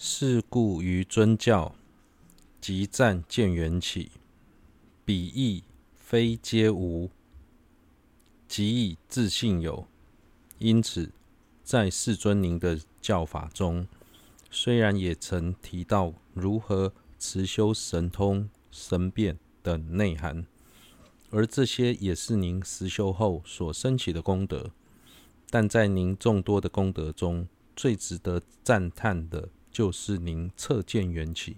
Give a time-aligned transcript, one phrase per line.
[0.00, 1.74] 是故于尊教
[2.60, 4.12] 即赞见缘起，
[5.04, 5.64] 彼亦
[5.96, 7.10] 非皆无，
[8.46, 9.88] 即以自性有。
[10.60, 11.10] 因此，
[11.64, 13.88] 在世尊您的教法中，
[14.52, 20.46] 虽然也曾提到如何持修神通、神变等内涵，
[21.30, 24.70] 而这些也是您实修后所升起的功德，
[25.50, 29.48] 但在您众多的功德中，最值得赞叹的。
[29.70, 31.56] 就是您测见缘起，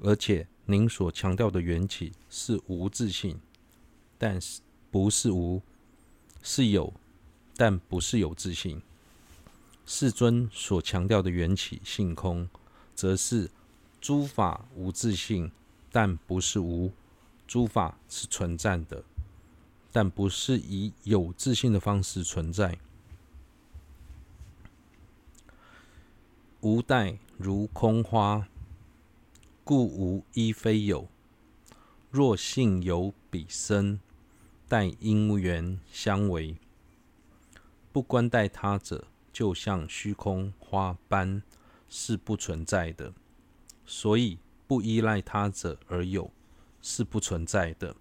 [0.00, 3.38] 而且您所强调的缘起是无自性，
[4.18, 4.60] 但是
[4.90, 5.60] 不是无，
[6.42, 6.92] 是有，
[7.56, 8.80] 但不是有自性。
[9.84, 12.48] 世尊所强调的缘起性空，
[12.94, 13.50] 则是
[14.00, 15.50] 诸法无自性，
[15.90, 16.92] 但不是无，
[17.46, 19.04] 诸法是存在的，
[19.90, 22.78] 但不是以有自性的方式存在。
[26.64, 28.46] 无待如空花，
[29.64, 31.08] 故无一非有。
[32.08, 33.98] 若性有彼身，
[34.68, 36.54] 待因缘相违。
[37.90, 41.42] 不观待他者，就像虚空花般，
[41.88, 43.12] 是不存在的。
[43.84, 44.38] 所以
[44.68, 46.30] 不依赖他者而有，
[46.80, 47.96] 是不存在的。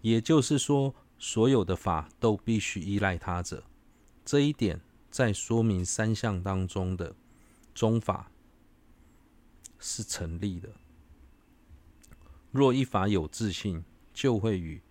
[0.00, 3.62] 也就是说，所有的法都必须依赖他者。
[4.24, 7.14] 这一点在说明三相当中的。
[7.78, 8.28] 宗法
[9.78, 10.68] 是成立的。
[12.50, 14.82] 若一法有自信，就会与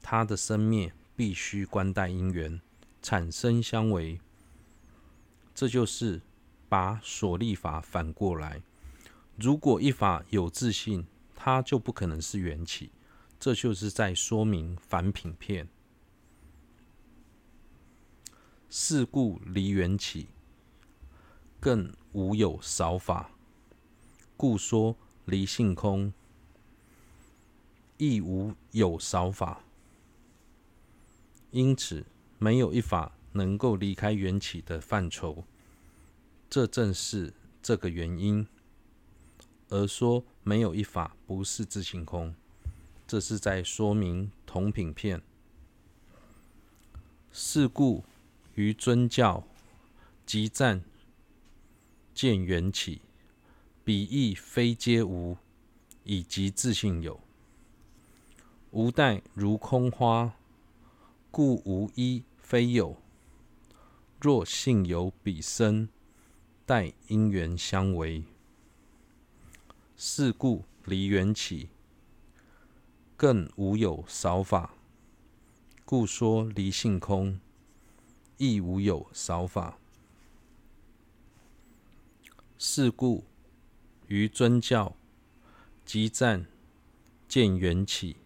[0.00, 2.60] 它的生灭必须关待因缘
[3.02, 4.20] 产生相违。
[5.56, 6.20] 这就是
[6.68, 8.62] 把所立法反过来。
[9.36, 12.92] 如果一法有自信，它就不可能是缘起。
[13.40, 15.66] 这就是在说明反品片。
[18.68, 20.28] 是故离缘起。
[21.60, 23.30] 更无有少法，
[24.34, 26.10] 故说离性空，
[27.98, 29.60] 亦无有少法。
[31.50, 32.06] 因此，
[32.38, 35.44] 没有一法能够离开缘起的范畴。
[36.48, 38.46] 这正是这个原因，
[39.68, 42.34] 而说没有一法不是自性空，
[43.06, 45.20] 这是在说明同品片。
[47.30, 48.02] 是故
[48.54, 49.44] 于尊教
[50.24, 50.82] 集赞。
[52.14, 53.00] 见缘起，
[53.84, 55.36] 彼亦非皆无，
[56.04, 57.20] 以及自性有。
[58.70, 60.34] 无待如空花，
[61.30, 62.96] 故无一非有。
[64.20, 65.88] 若性有彼身，
[66.66, 68.22] 待因缘相违。
[69.96, 71.70] 是故离缘起，
[73.16, 74.74] 更无有少法，
[75.84, 77.40] 故说离性空，
[78.36, 79.79] 亦无有少法。
[82.62, 83.24] 是故
[84.08, 84.94] 于尊教
[85.86, 86.44] 集赞
[87.26, 88.16] 见缘起，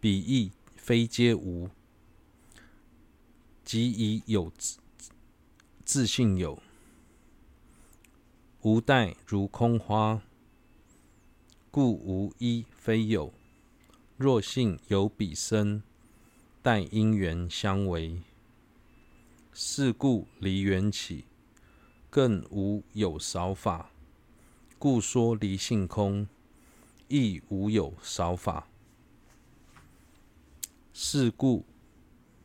[0.00, 1.70] 彼亦非皆无，
[3.64, 4.52] 即以有
[5.84, 6.62] 自性有。
[8.62, 10.22] 无待如空花，
[11.72, 13.34] 故无一非有。
[14.16, 15.82] 若性有彼身，
[16.62, 18.22] 待因缘相违。
[19.52, 21.24] 是故离缘起。
[22.10, 23.92] 更无有少法，
[24.80, 26.26] 故说离性空，
[27.06, 28.66] 亦无有少法。
[30.92, 31.64] 是故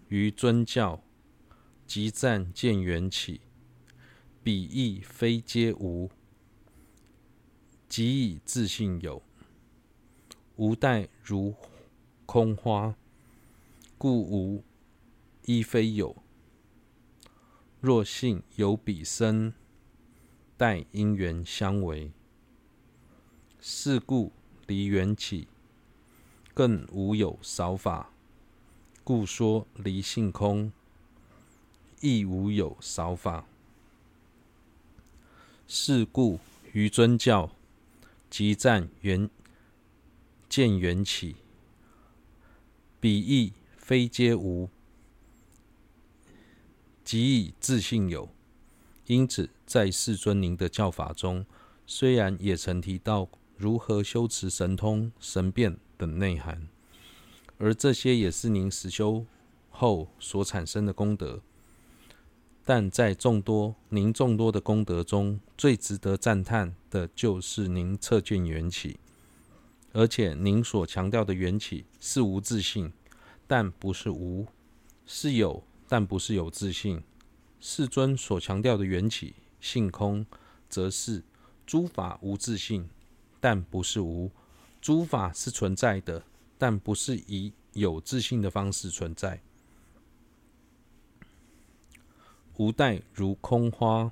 [0.08, 1.02] 于尊教
[1.88, 3.42] 即赞见缘起，
[4.44, 6.12] 彼亦非皆无，
[7.90, 9.24] 即以自信有。
[10.58, 11.56] 无待如
[12.28, 12.96] 空花，
[13.98, 14.64] 故无
[15.46, 16.16] 亦非有。
[17.86, 19.54] 若性有彼身，
[20.58, 22.10] 待因缘相违。
[23.62, 24.32] 是故
[24.66, 25.48] 离缘起，
[26.52, 28.10] 更无有少法，
[29.04, 30.72] 故说离性空，
[32.02, 33.46] 亦无有少法。
[35.68, 36.40] 是故
[36.74, 37.52] 于尊教
[38.32, 39.30] 即赞缘
[40.50, 41.36] 见缘起，
[43.00, 44.72] 彼亦非皆无。
[47.06, 48.28] 即以自信有，
[49.06, 51.46] 因此在世尊您的教法中，
[51.86, 56.68] 虽然也曾提到如何修持神通、神变等内涵，
[57.60, 59.24] 而这些也是您实修
[59.70, 61.42] 后所产生的功德，
[62.66, 68.98] 但在众多您众多的功德中，最值得赞叹的就是您测见缘起，
[69.94, 72.92] 而且您所强调的缘起是无自信，
[73.46, 74.48] 但不是无，
[75.06, 75.64] 是有。
[75.88, 77.04] 但不是有自信，
[77.60, 80.26] 世尊所强调的缘起性空，
[80.68, 81.24] 则是
[81.66, 82.90] 诸法无自性，
[83.40, 84.30] 但不是无；
[84.82, 86.24] 诸法是存在的，
[86.58, 89.42] 但不是以有自信的方式存在。
[92.58, 94.12] 无待如空花，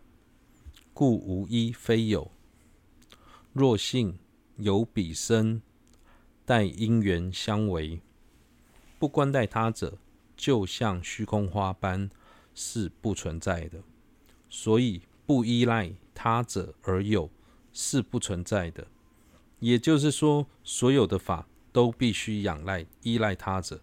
[0.94, 2.30] 故无一非有。
[3.54, 4.19] 若性
[4.58, 5.62] 有彼身，
[6.46, 8.02] 待因缘相违，
[9.00, 9.98] 不观待他者，
[10.44, 12.10] 就像虚空花般，
[12.54, 13.81] 是不存在的。
[14.50, 17.30] 所以不依赖他者而有，
[17.72, 18.88] 是不存在的。
[19.60, 23.80] 也就是说，所有的法都必须仰赖、依赖他者。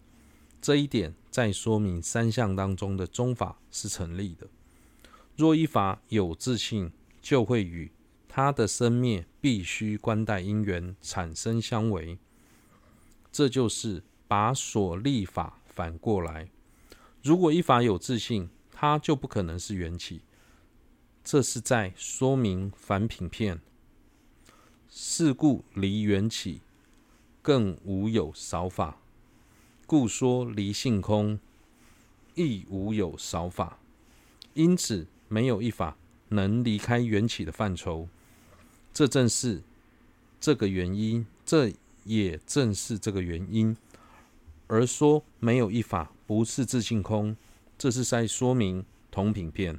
[0.61, 4.45] 这一点在说明三相当中的宗法是成立的。
[5.35, 6.91] 若一法有自性，
[7.23, 7.91] 就会与
[8.29, 12.19] 他的生灭必须关待因缘产生相违。
[13.31, 16.49] 这就是把所立法反过来。
[17.23, 20.21] 如果一法有自信，它就不可能是缘起。
[21.23, 23.59] 这是在说明反品片。
[24.89, 26.61] 是故离缘起，
[27.41, 28.97] 更无有少法。
[29.85, 31.39] 故说离性空，
[32.35, 33.79] 亦无有少法。
[34.53, 35.95] 因此，没有一法
[36.29, 38.09] 能离开缘起的范畴。
[38.93, 39.61] 这正是
[40.41, 41.71] 这个原因，这
[42.03, 43.77] 也正是这个原因。
[44.71, 47.35] 而说没有一法不是自性空，
[47.77, 49.77] 这是在说明同品片。